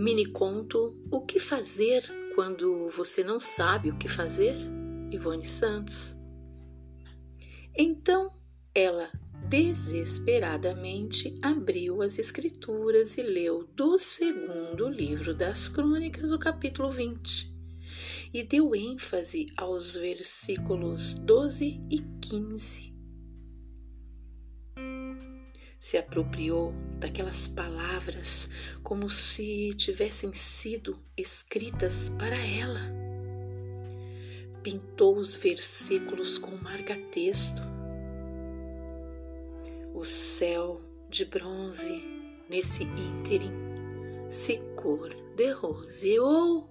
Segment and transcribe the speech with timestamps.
[0.00, 2.02] mini conto O que fazer
[2.34, 4.56] quando você não sabe o que fazer?
[5.10, 6.16] Ivone Santos.
[7.76, 8.32] Então
[8.74, 9.10] ela
[9.48, 17.54] desesperadamente abriu as Escrituras e leu do segundo livro das Crônicas, o capítulo 20,
[18.32, 22.89] e deu ênfase aos versículos 12 e 15.
[25.80, 28.48] Se apropriou daquelas palavras
[28.82, 32.80] como se tivessem sido escritas para ela.
[34.62, 37.62] Pintou os versículos com marca-texto
[40.00, 40.80] o céu
[41.10, 42.04] de bronze
[42.48, 43.52] nesse ínterim
[44.30, 46.66] se cor de roseou